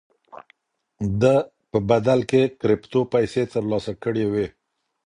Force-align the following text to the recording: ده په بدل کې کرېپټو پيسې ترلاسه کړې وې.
ده 1.21 1.35
په 1.71 1.77
بدل 1.89 2.19
کې 2.29 2.41
کرېپټو 2.61 3.01
پيسې 3.13 3.41
ترلاسه 3.53 3.93
کړې 4.03 4.25
وې. 4.31 4.47